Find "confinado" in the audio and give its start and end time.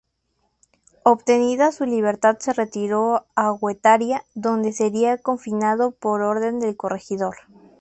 5.19-5.91